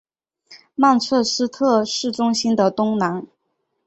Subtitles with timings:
[0.73, 3.27] 曼彻斯特市中心的东南。